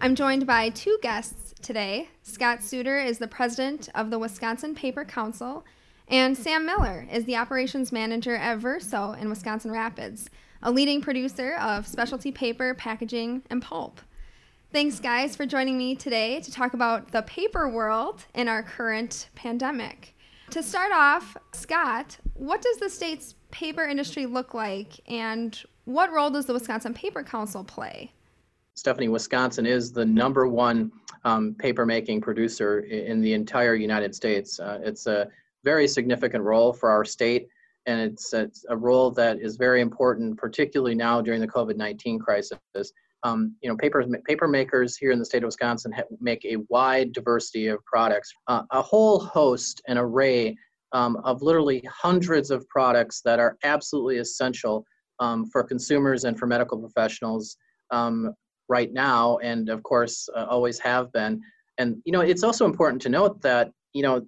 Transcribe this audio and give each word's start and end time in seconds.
I'm 0.00 0.14
joined 0.14 0.46
by 0.46 0.68
two 0.70 0.98
guests 1.02 1.54
today. 1.62 2.08
Scott 2.22 2.58
Suttner 2.58 3.04
is 3.04 3.18
the 3.18 3.28
president 3.28 3.88
of 3.94 4.10
the 4.10 4.18
Wisconsin 4.18 4.74
Paper 4.74 5.04
Council, 5.04 5.64
and 6.08 6.36
Sam 6.36 6.66
Miller 6.66 7.06
is 7.10 7.24
the 7.24 7.36
operations 7.36 7.90
manager 7.90 8.36
at 8.36 8.58
Verso 8.58 9.12
in 9.12 9.30
Wisconsin 9.30 9.70
Rapids, 9.70 10.28
a 10.62 10.70
leading 10.70 11.00
producer 11.00 11.54
of 11.54 11.86
specialty 11.86 12.30
paper, 12.30 12.74
packaging, 12.74 13.42
and 13.48 13.62
pulp. 13.62 14.00
Thanks, 14.72 15.00
guys, 15.00 15.36
for 15.36 15.46
joining 15.46 15.78
me 15.78 15.94
today 15.94 16.40
to 16.40 16.50
talk 16.50 16.74
about 16.74 17.12
the 17.12 17.22
paper 17.22 17.68
world 17.68 18.24
in 18.34 18.48
our 18.48 18.62
current 18.62 19.30
pandemic. 19.34 20.14
To 20.50 20.62
start 20.62 20.92
off, 20.92 21.36
Scott, 21.52 22.18
what 22.34 22.60
does 22.60 22.76
the 22.78 22.90
state's 22.90 23.36
paper 23.50 23.84
industry 23.84 24.26
look 24.26 24.52
like, 24.52 25.00
and 25.08 25.58
what 25.84 26.12
role 26.12 26.30
does 26.30 26.46
the 26.46 26.52
Wisconsin 26.52 26.92
Paper 26.92 27.22
Council 27.22 27.64
play? 27.64 28.12
Stephanie, 28.74 29.08
Wisconsin 29.08 29.66
is 29.66 29.92
the 29.92 30.04
number 30.04 30.48
one 30.48 30.90
um, 31.24 31.54
paper 31.58 31.86
making 31.86 32.20
producer 32.20 32.80
in 32.80 33.20
the 33.20 33.32
entire 33.32 33.74
United 33.74 34.14
States. 34.14 34.58
Uh, 34.58 34.80
it's 34.82 35.06
a 35.06 35.28
very 35.62 35.86
significant 35.86 36.42
role 36.42 36.72
for 36.72 36.90
our 36.90 37.04
state, 37.04 37.48
and 37.86 38.00
it's, 38.00 38.32
it's, 38.34 38.64
a 38.68 38.76
role 38.76 39.10
that 39.12 39.40
is 39.40 39.56
very 39.56 39.80
important, 39.80 40.36
particularly 40.36 40.94
now 40.94 41.20
during 41.20 41.40
the 41.40 41.48
COVID 41.48 41.76
19 41.76 42.18
crisis. 42.18 42.58
Um, 43.22 43.54
you 43.62 43.70
know, 43.70 43.76
paper, 43.76 44.04
paper 44.26 44.46
makers 44.46 44.98
here 44.98 45.10
in 45.10 45.18
the 45.18 45.24
state 45.24 45.42
of 45.44 45.46
Wisconsin 45.46 45.94
make 46.20 46.44
a 46.44 46.56
wide 46.68 47.12
diversity 47.12 47.68
of 47.68 47.82
products, 47.86 48.30
uh, 48.48 48.64
a 48.70 48.82
whole 48.82 49.18
host, 49.18 49.80
an 49.88 49.96
array 49.96 50.54
um, 50.92 51.16
of 51.24 51.40
literally 51.40 51.82
hundreds 51.90 52.50
of 52.50 52.68
products 52.68 53.22
that 53.24 53.38
are 53.38 53.56
absolutely 53.64 54.18
essential 54.18 54.84
um, 55.20 55.46
for 55.46 55.64
consumers 55.64 56.24
and 56.24 56.38
for 56.38 56.46
medical 56.46 56.78
professionals 56.78 57.56
um, 57.90 58.34
right 58.68 58.92
now 58.92 59.38
and 59.38 59.68
of 59.68 59.82
course 59.82 60.28
uh, 60.36 60.46
always 60.48 60.78
have 60.78 61.12
been. 61.12 61.40
And 61.78 61.96
you 62.04 62.12
know 62.12 62.20
it's 62.20 62.44
also 62.44 62.64
important 62.64 63.02
to 63.02 63.08
note 63.08 63.40
that 63.42 63.70
you 63.92 64.02
know 64.02 64.22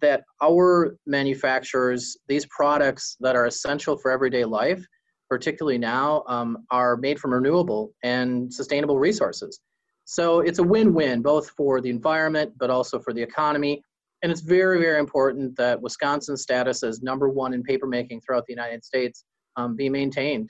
that 0.00 0.24
our 0.42 0.96
manufacturers 1.06 2.16
these 2.28 2.46
products 2.46 3.16
that 3.20 3.36
are 3.36 3.46
essential 3.46 3.96
for 3.96 4.10
everyday 4.10 4.44
life 4.44 4.84
particularly 5.30 5.78
now 5.78 6.22
um, 6.28 6.58
are 6.70 6.96
made 6.96 7.18
from 7.18 7.32
renewable 7.32 7.90
and 8.02 8.52
sustainable 8.52 8.98
resources. 8.98 9.60
So 10.04 10.40
it's 10.40 10.58
a 10.58 10.62
win-win 10.62 11.22
both 11.22 11.48
for 11.56 11.80
the 11.80 11.88
environment 11.88 12.52
but 12.58 12.68
also 12.68 12.98
for 13.00 13.14
the 13.14 13.22
economy. 13.22 13.82
And 14.22 14.30
it's 14.30 14.42
very 14.42 14.78
very 14.80 15.00
important 15.00 15.56
that 15.56 15.80
wisconsin's 15.80 16.42
status 16.42 16.82
as 16.82 17.02
number 17.02 17.28
one 17.28 17.54
in 17.54 17.62
paper 17.62 17.86
making 17.86 18.20
throughout 18.20 18.44
the 18.46 18.52
united 18.52 18.84
states 18.84 19.24
um, 19.56 19.74
be 19.76 19.88
maintained 19.88 20.48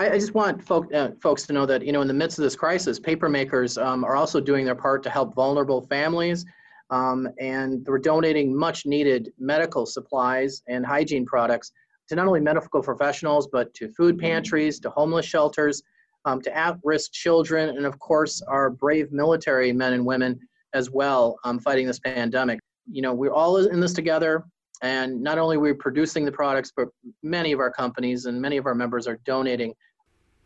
I, 0.00 0.12
I 0.12 0.18
just 0.18 0.34
want 0.34 0.62
folk, 0.62 0.92
uh, 0.94 1.10
folks 1.20 1.46
to 1.46 1.52
know 1.52 1.66
that, 1.66 1.84
you 1.84 1.92
know, 1.92 2.00
in 2.00 2.08
the 2.08 2.14
midst 2.14 2.38
of 2.38 2.42
this 2.42 2.56
crisis, 2.56 2.98
paper 2.98 3.28
makers 3.28 3.76
um, 3.76 4.02
are 4.02 4.16
also 4.16 4.40
doing 4.40 4.64
their 4.64 4.74
part 4.74 5.02
to 5.02 5.10
help 5.10 5.34
vulnerable 5.34 5.82
families. 5.82 6.46
Um, 6.88 7.28
and 7.38 7.86
we're 7.86 7.98
donating 7.98 8.56
much 8.56 8.86
needed 8.86 9.30
medical 9.38 9.86
supplies 9.86 10.62
and 10.66 10.84
hygiene 10.84 11.26
products 11.26 11.70
to 12.08 12.16
not 12.16 12.26
only 12.26 12.40
medical 12.40 12.82
professionals, 12.82 13.46
but 13.52 13.72
to 13.74 13.88
food 13.90 14.18
pantries, 14.18 14.80
to 14.80 14.90
homeless 14.90 15.26
shelters, 15.26 15.82
um, 16.24 16.40
to 16.42 16.56
at 16.56 16.78
risk 16.82 17.12
children, 17.12 17.76
and 17.76 17.86
of 17.86 17.98
course, 17.98 18.42
our 18.42 18.70
brave 18.70 19.12
military 19.12 19.72
men 19.72 19.92
and 19.92 20.04
women 20.04 20.40
as 20.74 20.90
well 20.90 21.38
um, 21.44 21.58
fighting 21.60 21.86
this 21.86 22.00
pandemic. 22.00 22.58
You 22.90 23.02
know, 23.02 23.14
we're 23.14 23.32
all 23.32 23.58
in 23.58 23.80
this 23.80 23.92
together. 23.92 24.44
And 24.82 25.22
not 25.22 25.38
only 25.38 25.56
are 25.56 25.60
we 25.60 25.74
producing 25.74 26.24
the 26.24 26.32
products, 26.32 26.72
but 26.74 26.88
many 27.22 27.52
of 27.52 27.60
our 27.60 27.70
companies 27.70 28.24
and 28.24 28.40
many 28.40 28.56
of 28.56 28.66
our 28.66 28.74
members 28.74 29.06
are 29.06 29.20
donating 29.26 29.74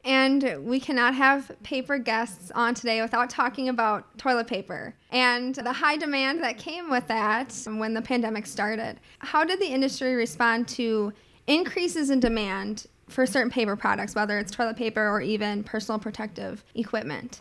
and 0.04 0.64
we 0.64 0.78
cannot 0.78 1.14
have 1.14 1.50
paper 1.62 1.98
guests 1.98 2.50
on 2.54 2.74
today 2.74 3.00
without 3.00 3.30
talking 3.30 3.68
about 3.68 4.16
toilet 4.18 4.46
paper 4.46 4.94
and 5.10 5.54
the 5.54 5.72
high 5.72 5.96
demand 5.96 6.42
that 6.42 6.58
came 6.58 6.90
with 6.90 7.06
that 7.08 7.52
when 7.66 7.94
the 7.94 8.02
pandemic 8.02 8.46
started. 8.46 9.00
How 9.18 9.44
did 9.44 9.60
the 9.60 9.66
industry 9.66 10.14
respond 10.14 10.68
to 10.68 11.12
increases 11.46 12.10
in 12.10 12.20
demand 12.20 12.86
for 13.08 13.26
certain 13.26 13.50
paper 13.50 13.76
products, 13.76 14.14
whether 14.14 14.38
it's 14.38 14.50
toilet 14.50 14.76
paper 14.76 15.08
or 15.08 15.20
even 15.20 15.64
personal 15.64 15.98
protective 15.98 16.64
equipment? 16.74 17.40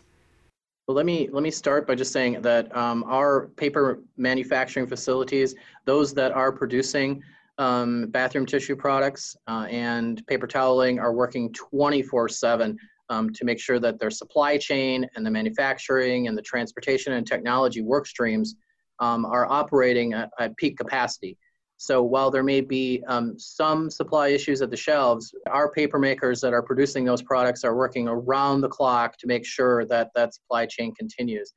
Well, 0.86 0.94
let 0.94 1.06
me 1.06 1.28
let 1.32 1.42
me 1.42 1.50
start 1.50 1.86
by 1.86 1.94
just 1.94 2.12
saying 2.12 2.42
that 2.42 2.74
um, 2.76 3.04
our 3.04 3.48
paper 3.56 4.00
manufacturing 4.18 4.86
facilities, 4.86 5.54
those 5.86 6.12
that 6.14 6.32
are 6.32 6.52
producing 6.52 7.22
um, 7.58 8.06
bathroom 8.10 8.46
tissue 8.46 8.76
products 8.76 9.36
uh, 9.46 9.66
and 9.70 10.26
paper 10.26 10.46
toweling 10.46 10.98
are 10.98 11.12
working 11.12 11.52
24 11.52 12.28
7 12.28 12.76
um, 13.10 13.30
to 13.30 13.44
make 13.44 13.60
sure 13.60 13.78
that 13.78 13.98
their 13.98 14.10
supply 14.10 14.56
chain 14.56 15.08
and 15.14 15.24
the 15.24 15.30
manufacturing 15.30 16.28
and 16.28 16.36
the 16.36 16.42
transportation 16.42 17.12
and 17.12 17.26
technology 17.26 17.82
work 17.82 18.06
streams 18.06 18.56
um, 19.00 19.24
are 19.24 19.46
operating 19.50 20.12
at, 20.14 20.30
at, 20.38 20.56
peak 20.56 20.76
capacity. 20.76 21.36
So 21.76 22.02
while 22.02 22.30
there 22.30 22.44
may 22.44 22.60
be 22.60 23.02
um, 23.08 23.38
some 23.38 23.90
supply 23.90 24.28
issues 24.28 24.62
at 24.62 24.70
the 24.70 24.76
shelves, 24.76 25.34
our 25.50 25.70
paper 25.70 25.98
makers 25.98 26.40
that 26.40 26.52
are 26.52 26.62
producing 26.62 27.04
those 27.04 27.20
products 27.20 27.64
are 27.64 27.76
working 27.76 28.08
around 28.08 28.60
the 28.60 28.68
clock 28.68 29.18
to 29.18 29.26
make 29.26 29.44
sure 29.44 29.84
that 29.86 30.10
that 30.14 30.34
supply 30.34 30.66
chain 30.66 30.94
continues. 30.94 31.52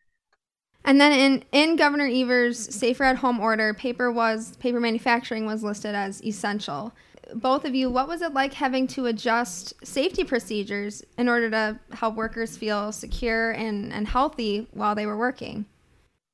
And 0.88 1.02
then 1.02 1.12
in, 1.12 1.44
in 1.52 1.76
Governor 1.76 2.08
Evers' 2.08 2.74
safer 2.74 3.04
at 3.04 3.18
home 3.18 3.42
order, 3.42 3.74
paper 3.74 4.10
was 4.10 4.56
paper 4.56 4.80
manufacturing 4.80 5.46
was 5.46 5.62
listed 5.62 5.94
as 5.94 6.24
essential. 6.24 6.94
Both 7.36 7.66
of 7.66 7.76
you, 7.76 7.90
what 7.90 8.08
was 8.08 8.22
it 8.22 8.34
like 8.34 8.54
having 8.54 8.88
to 8.88 9.08
adjust 9.08 9.74
safety 9.86 10.24
procedures 10.24 11.04
in 11.18 11.28
order 11.28 11.50
to 11.50 11.78
help 11.92 12.16
workers 12.16 12.56
feel 12.56 12.94
secure 12.94 13.52
and, 13.52 13.92
and 13.92 14.08
healthy 14.08 14.70
while 14.72 14.96
they 14.96 15.06
were 15.06 15.18
working? 15.18 15.66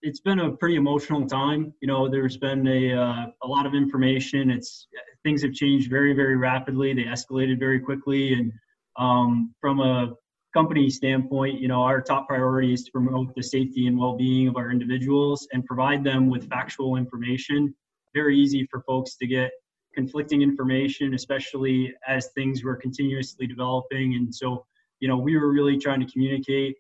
It's 0.04 0.20
been 0.20 0.40
a 0.40 0.52
pretty 0.52 0.76
emotional 0.76 1.26
time. 1.26 1.74
You 1.82 1.88
know, 1.88 2.08
there's 2.08 2.38
been 2.38 2.68
a, 2.68 2.94
uh, 2.94 3.26
a 3.42 3.48
lot 3.48 3.66
of 3.66 3.74
information. 3.74 4.52
It's 4.52 4.88
things 5.24 5.42
have 5.42 5.54
changed 5.54 5.90
very, 5.90 6.14
very 6.14 6.36
rapidly. 6.38 6.94
They 6.94 7.06
escalated 7.06 7.58
very 7.58 7.80
quickly, 7.80 8.34
and 8.34 8.54
um, 9.00 9.56
from 9.60 9.80
a 9.80 10.14
company 10.54 10.90
standpoint, 10.90 11.60
you 11.60 11.68
know, 11.68 11.82
our 11.82 12.02
top 12.02 12.28
priority 12.28 12.74
is 12.74 12.84
to 12.84 12.92
promote 12.92 13.34
the 13.36 13.42
safety 13.42 13.88
and 13.88 13.98
well-being 13.98 14.48
of 14.48 14.56
our 14.56 14.72
individuals 14.72 15.48
and 15.52 15.66
provide 15.66 16.04
them 16.04 16.30
with 16.30 16.48
factual 16.48 16.96
information. 16.96 17.74
Very 18.14 18.38
easy 18.38 18.68
for 18.70 18.82
folks 18.82 19.16
to 19.16 19.28
get 19.28 19.52
conflicting 19.94 20.42
information, 20.42 21.14
especially 21.14 21.94
as 22.08 22.30
things 22.30 22.64
were 22.64 22.76
continuously 22.76 23.48
developing. 23.48 24.16
And 24.16 24.34
so, 24.34 24.66
you 25.00 25.08
know, 25.08 25.18
we 25.18 25.38
were 25.38 25.52
really 25.52 25.78
trying 25.78 26.00
to 26.06 26.12
communicate 26.12 26.76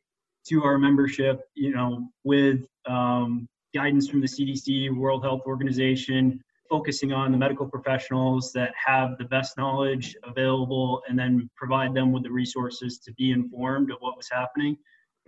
to 0.47 0.63
our 0.63 0.78
membership, 0.78 1.41
you 1.55 1.73
know, 1.73 2.09
with 2.23 2.66
um, 2.85 3.47
guidance 3.73 4.07
from 4.07 4.22
the 4.22 4.28
CDC, 4.28 4.95
World 4.95 5.23
Health 5.23 5.41
Organization, 5.45 6.44
focusing 6.73 7.13
on 7.13 7.31
the 7.31 7.38
medical 7.38 7.67
professionals 7.67 8.51
that 8.51 8.73
have 8.84 9.16
the 9.19 9.25
best 9.25 9.59
knowledge 9.59 10.16
available 10.23 11.03
and 11.07 11.19
then 11.19 11.47
provide 11.56 11.94
them 11.94 12.11
with 12.11 12.23
the 12.23 12.31
resources 12.31 12.97
to 12.97 13.13
be 13.13 13.29
informed 13.29 13.91
of 13.91 13.97
what 14.00 14.17
was 14.17 14.28
happening. 14.28 14.75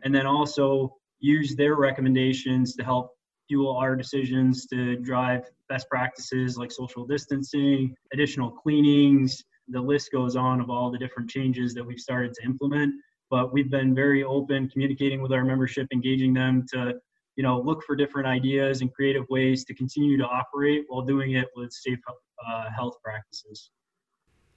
And 0.04 0.14
then 0.16 0.26
also 0.26 0.96
use 1.20 1.56
their 1.56 1.76
recommendations 1.76 2.76
to 2.78 2.84
help 2.84 3.12
fuel 3.48 3.78
our 3.78 3.96
decisions 3.96 4.66
to 4.66 4.96
drive 4.96 5.44
best 5.70 5.88
practices 5.88 6.58
like 6.58 6.72
social 6.72 7.06
distancing 7.06 7.96
additional 8.12 8.50
cleanings. 8.50 9.44
The 9.68 9.80
list 9.80 10.12
goes 10.12 10.36
on 10.36 10.60
of 10.62 10.72
all 10.72 10.90
the 10.90 10.98
different 10.98 11.30
changes 11.30 11.76
that 11.76 11.86
we've 11.86 12.00
started 12.00 12.34
to 12.34 12.44
implement. 12.44 12.92
But 13.30 13.54
we've 13.54 13.70
been 13.70 13.94
very 13.94 14.24
open 14.24 14.68
communicating 14.68 15.22
with 15.22 15.32
our 15.32 15.46
membership 15.46 15.86
engaging 15.94 16.34
them 16.34 16.66
to 16.74 16.96
you 17.36 17.44
know, 17.44 17.60
look 17.60 17.84
for 17.84 17.96
different 17.96 18.28
ideas 18.28 18.82
and 18.82 18.94
creative 18.94 19.26
ways 19.30 19.66
to 19.66 19.74
continue 19.74 20.18
to 20.18 20.26
operate 20.26 20.86
while 20.88 21.02
doing 21.02 21.34
it 21.34 21.48
with 21.56 21.72
safe 21.72 22.00
uh, 22.48 22.66
health 22.76 22.96
practices. 23.04 23.72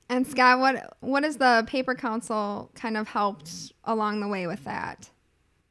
And 0.08 0.26
Scott, 0.26 0.58
what 0.60 0.96
what 1.00 1.24
has 1.24 1.36
the 1.36 1.64
Paper 1.66 1.94
Council 1.94 2.70
kind 2.74 2.96
of 2.96 3.08
helped 3.08 3.72
along 3.84 4.20
the 4.20 4.28
way 4.28 4.46
with 4.46 4.64
that? 4.64 5.08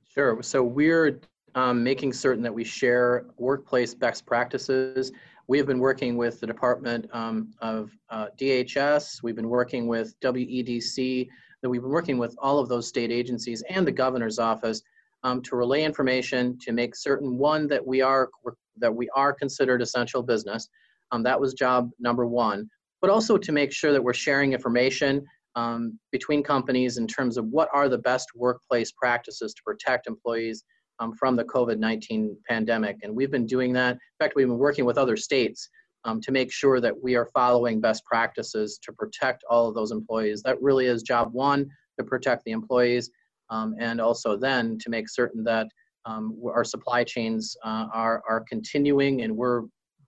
Sure. 0.08 0.42
So 0.44 0.64
we're 0.64 1.20
um, 1.56 1.84
making 1.84 2.14
certain 2.14 2.44
that 2.44 2.54
we 2.54 2.64
share 2.64 3.26
workplace 3.38 3.94
best 3.94 4.26
practices. 4.26 5.12
We 5.48 5.58
have 5.58 5.66
been 5.66 5.80
working 5.80 6.18
with 6.18 6.40
the 6.40 6.46
Department 6.46 7.08
um, 7.14 7.52
of 7.62 7.92
uh, 8.10 8.28
DHS. 8.40 9.24
We've 9.24 9.36
been 9.36 9.50
working 9.50 9.88
with 9.88 10.20
WEDC. 10.20 11.30
That 11.64 11.70
we've 11.70 11.82
been 11.82 11.90
working 11.90 12.20
with 12.20 12.36
all 12.40 12.60
of 12.60 12.70
those 12.70 12.88
state 12.88 13.12
agencies 13.12 13.64
and 13.70 13.88
the 13.88 13.92
governor's 13.92 14.38
office 14.38 14.84
um, 15.24 15.42
to 15.44 15.56
relay 15.56 15.84
information 15.84 16.58
to 16.62 16.72
make 16.72 16.96
certain 16.96 17.38
one 17.38 17.68
that 17.68 17.86
we 17.86 18.02
are 18.02 18.30
that 18.78 18.94
we 18.94 19.10
are 19.16 19.34
considered 19.34 19.82
essential 19.82 20.22
business. 20.22 20.70
Um, 21.12 21.24
that 21.24 21.40
was 21.40 21.54
job 21.54 21.90
number 22.00 22.28
one, 22.28 22.70
but 23.02 23.10
also 23.10 23.38
to 23.38 23.52
make 23.52 23.72
sure 23.72 23.92
that 23.92 24.04
we're 24.04 24.14
sharing 24.14 24.54
information 24.54 25.26
um, 25.56 25.98
between 26.12 26.44
companies 26.44 26.98
in 26.98 27.08
terms 27.08 27.38
of 27.38 27.46
what 27.46 27.70
are 27.74 27.90
the 27.90 27.98
best 27.98 28.30
workplace 28.36 28.92
practices 28.92 29.54
to 29.56 29.62
protect 29.66 30.06
employees 30.06 30.64
um, 31.00 31.14
from 31.14 31.36
the 31.36 31.46
COVID-19 31.46 32.36
pandemic. 32.48 32.98
And 33.02 33.16
we've 33.16 33.32
been 33.32 33.46
doing 33.46 33.74
that. 33.74 33.94
In 33.94 34.00
fact, 34.20 34.36
we've 34.36 34.48
been 34.48 34.58
working 34.58 34.86
with 34.86 34.98
other 34.98 35.18
states 35.18 35.70
um, 36.06 36.22
to 36.22 36.32
make 36.32 36.52
sure 36.52 36.80
that 36.80 36.94
we 37.04 37.16
are 37.16 37.26
following 37.34 37.82
best 37.82 38.06
practices 38.06 38.80
to 38.84 38.94
protect 38.94 39.44
all 39.50 39.68
of 39.68 39.76
those 39.76 39.92
employees. 39.92 40.44
That 40.44 40.62
really 40.62 40.86
is 40.86 41.02
job 41.02 41.34
one, 41.34 41.68
to 41.98 42.04
protect 42.06 42.44
the 42.46 42.52
employees, 42.52 43.10
um, 43.50 43.76
and 43.80 44.00
also 44.02 44.36
then 44.36 44.78
to 44.80 44.90
make 44.90 45.10
certain 45.10 45.44
that 45.44 45.68
um, 46.06 46.38
our 46.46 46.64
supply 46.64 47.04
chains 47.04 47.56
uh, 47.64 47.88
are, 47.94 48.24
are 48.28 48.44
continuing 48.48 49.22
and 49.22 49.36
we're 49.36 49.64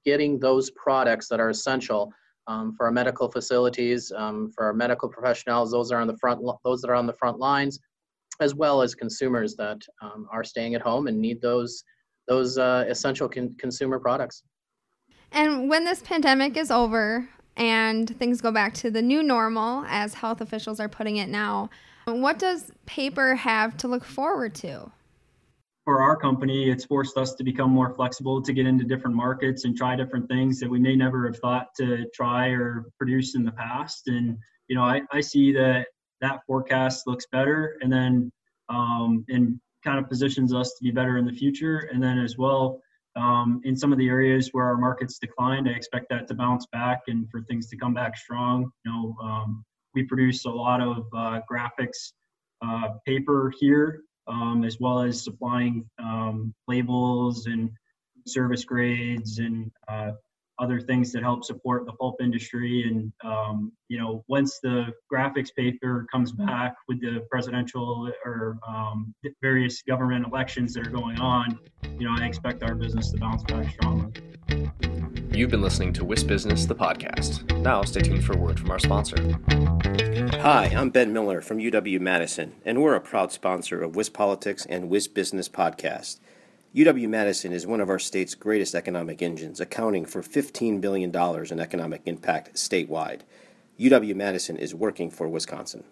getting 0.05 0.39
those 0.39 0.71
products 0.71 1.27
that 1.27 1.39
are 1.39 1.49
essential 1.49 2.11
um, 2.47 2.73
for 2.75 2.87
our 2.87 2.91
medical 2.91 3.29
facilities, 3.29 4.11
um, 4.15 4.51
for 4.55 4.65
our 4.65 4.73
medical 4.73 5.07
professionals, 5.07 5.71
those 5.71 5.91
are 5.91 5.99
on 5.99 6.07
the 6.07 6.17
front, 6.17 6.41
those 6.63 6.81
that 6.81 6.89
are 6.89 6.95
on 6.95 7.05
the 7.05 7.13
front 7.13 7.37
lines, 7.37 7.79
as 8.39 8.55
well 8.55 8.81
as 8.81 8.95
consumers 8.95 9.55
that 9.55 9.77
um, 10.01 10.27
are 10.31 10.43
staying 10.43 10.73
at 10.73 10.81
home 10.81 11.07
and 11.07 11.19
need 11.19 11.41
those 11.41 11.83
those 12.27 12.57
uh, 12.57 12.85
essential 12.87 13.27
con- 13.27 13.55
consumer 13.57 13.99
products. 13.99 14.43
And 15.31 15.69
when 15.69 15.83
this 15.83 16.01
pandemic 16.01 16.57
is 16.57 16.71
over 16.71 17.27
and 17.57 18.17
things 18.17 18.39
go 18.39 18.51
back 18.51 18.73
to 18.75 18.91
the 18.91 19.01
new 19.01 19.21
normal, 19.23 19.83
as 19.87 20.13
health 20.13 20.39
officials 20.39 20.79
are 20.79 20.89
putting 20.89 21.17
it 21.17 21.27
now, 21.27 21.69
what 22.13 22.39
does 22.39 22.71
paper 22.85 23.35
have 23.35 23.77
to 23.77 23.87
look 23.87 24.03
forward 24.03 24.55
to? 24.55 24.91
For 25.85 26.01
our 26.01 26.15
company, 26.15 26.69
it's 26.69 26.85
forced 26.85 27.17
us 27.17 27.33
to 27.33 27.43
become 27.43 27.71
more 27.71 27.93
flexible 27.95 28.41
to 28.41 28.53
get 28.53 28.67
into 28.67 28.83
different 28.83 29.15
markets 29.15 29.65
and 29.65 29.75
try 29.75 29.95
different 29.95 30.27
things 30.27 30.59
that 30.59 30.69
we 30.69 30.79
may 30.79 30.95
never 30.95 31.25
have 31.25 31.37
thought 31.39 31.67
to 31.77 32.05
try 32.13 32.49
or 32.49 32.85
produce 32.97 33.35
in 33.35 33.43
the 33.43 33.51
past. 33.51 34.07
And 34.07 34.37
you 34.67 34.75
know, 34.75 34.83
I, 34.83 35.01
I 35.11 35.21
see 35.21 35.51
that 35.53 35.87
that 36.21 36.41
forecast 36.45 37.07
looks 37.07 37.25
better 37.31 37.77
and 37.81 37.91
then 37.91 38.31
um, 38.69 39.25
and 39.29 39.59
kind 39.83 39.97
of 39.97 40.09
positions 40.09 40.53
us 40.53 40.73
to 40.73 40.83
be 40.83 40.91
better 40.91 41.17
in 41.17 41.25
the 41.25 41.33
future. 41.33 41.89
And 41.91 42.03
then 42.03 42.19
as 42.19 42.37
well, 42.37 42.81
um, 43.15 43.61
in 43.63 43.75
some 43.75 43.91
of 43.91 43.97
the 43.97 44.07
areas 44.07 44.49
where 44.51 44.65
our 44.65 44.77
markets 44.77 45.17
declined, 45.17 45.67
I 45.67 45.71
expect 45.71 46.07
that 46.09 46.27
to 46.27 46.33
bounce 46.33 46.65
back 46.67 47.01
and 47.07 47.29
for 47.31 47.41
things 47.41 47.67
to 47.69 47.77
come 47.77 47.93
back 47.93 48.17
strong. 48.17 48.71
You 48.85 48.91
know, 48.91 49.15
um, 49.23 49.65
we 49.93 50.03
produce 50.03 50.45
a 50.45 50.49
lot 50.49 50.81
of 50.81 51.05
uh, 51.15 51.41
graphics 51.49 52.13
uh, 52.65 52.89
paper 53.05 53.51
here, 53.59 54.01
um, 54.27 54.63
as 54.63 54.79
well 54.79 55.01
as 55.01 55.23
supplying 55.23 55.89
um, 55.99 56.53
labels 56.67 57.47
and 57.47 57.69
service 58.27 58.63
grades 58.63 59.39
and 59.39 59.71
uh, 59.87 60.11
other 60.59 60.79
things 60.79 61.11
that 61.13 61.23
help 61.23 61.43
support 61.43 61.85
the 61.85 61.93
pulp 61.93 62.15
industry. 62.21 62.83
And 62.87 63.11
um, 63.23 63.71
you 63.87 63.97
know, 63.97 64.23
once 64.27 64.59
the 64.61 64.87
graphics 65.11 65.53
paper 65.55 66.05
comes 66.11 66.31
back 66.31 66.75
with 66.87 67.01
the 67.01 67.25
presidential 67.31 68.11
or 68.25 68.57
um, 68.67 69.13
various 69.41 69.81
government 69.81 70.25
elections 70.25 70.73
that 70.73 70.85
are 70.85 70.91
going 70.91 71.19
on, 71.19 71.59
you 71.97 72.07
know, 72.07 72.15
I 72.17 72.25
expect 72.25 72.63
our 72.63 72.75
business 72.75 73.11
to 73.11 73.17
bounce 73.17 73.43
back 73.43 73.71
strongly. 73.71 74.11
You've 75.31 75.51
been 75.51 75.61
listening 75.61 75.93
to 75.93 76.03
WisBusiness, 76.03 76.67
the 76.67 76.75
podcast. 76.75 77.61
Now, 77.61 77.83
stay 77.83 78.01
tuned 78.01 78.25
for 78.25 78.33
a 78.33 78.37
word 78.37 78.59
from 78.59 78.71
our 78.71 78.79
sponsor. 78.79 79.39
Hi, 80.41 80.65
I'm 80.75 80.89
Ben 80.89 81.13
Miller 81.13 81.39
from 81.39 81.59
UW 81.59 81.99
Madison, 81.99 82.55
and 82.65 82.81
we're 82.81 82.95
a 82.95 82.99
proud 82.99 83.31
sponsor 83.31 83.81
of 83.81 83.93
WisPolitics 83.93 84.65
and 84.69 84.89
WisBusiness 84.89 85.49
podcast. 85.49 86.19
UW 86.75 87.09
Madison 87.09 87.51
is 87.51 87.65
one 87.65 87.81
of 87.81 87.89
our 87.89 87.97
state's 87.97 88.35
greatest 88.35 88.75
economic 88.75 89.23
engines, 89.23 89.59
accounting 89.59 90.05
for 90.05 90.21
$15 90.21 90.79
billion 90.79 91.09
in 91.09 91.59
economic 91.59 92.01
impact 92.05 92.53
statewide. 92.53 93.21
UW 93.79 94.15
Madison 94.15 94.55
is 94.55 94.75
working 94.75 95.09
for 95.09 95.27
Wisconsin. 95.27 95.83